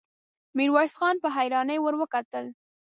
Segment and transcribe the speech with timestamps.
[0.57, 2.45] ميرويس خان په حيرانۍ ور وکتل.